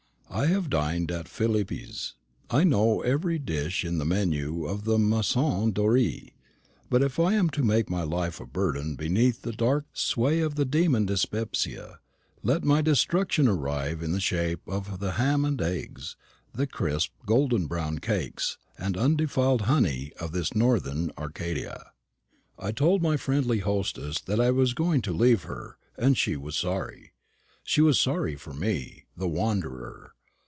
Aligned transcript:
I 0.33 0.45
have 0.45 0.69
dined 0.69 1.11
at 1.11 1.27
Philippe's; 1.27 2.13
I 2.49 2.63
know 2.63 3.01
every 3.01 3.37
dish 3.37 3.83
in 3.83 3.97
the 3.97 4.05
menu 4.05 4.65
of 4.65 4.85
the 4.85 4.97
Maison 4.97 5.73
Dorée; 5.73 6.31
but 6.89 7.03
if 7.03 7.19
I 7.19 7.33
am 7.33 7.49
to 7.49 7.63
make 7.63 7.89
my 7.89 8.03
life 8.03 8.39
a 8.39 8.45
burden 8.45 8.95
beneath 8.95 9.41
the 9.41 9.51
dark 9.51 9.87
sway 9.93 10.39
of 10.39 10.55
the 10.55 10.63
demon 10.63 11.05
dyspepsia, 11.05 11.99
let 12.43 12.63
my 12.63 12.81
destruction 12.81 13.45
arrive 13.49 14.01
in 14.01 14.13
the 14.13 14.21
shape 14.21 14.61
of 14.67 14.99
the 15.01 15.11
ham 15.11 15.43
and 15.43 15.61
eggs, 15.61 16.15
the 16.53 16.65
crisp 16.65 17.11
golden 17.25 17.67
brown 17.67 17.99
cakes, 17.99 18.57
and 18.77 18.95
undefiled 18.95 19.63
honey, 19.63 20.13
of 20.19 20.31
this 20.31 20.55
northern 20.55 21.11
Arcadia. 21.17 21.87
I 22.57 22.71
told 22.71 23.01
my 23.01 23.17
friendly 23.17 23.59
hostess 23.59 24.21
that 24.21 24.39
I 24.39 24.49
was 24.51 24.73
going 24.73 25.01
to 25.01 25.11
leave 25.13 25.43
her, 25.43 25.77
and 25.97 26.17
she 26.17 26.37
was 26.37 26.55
sorry. 26.55 27.11
She 27.65 27.81
was 27.81 27.99
sorry 27.99 28.37
for 28.37 28.53
me, 28.53 29.03
the 29.17 29.27
wanderer. 29.27 30.13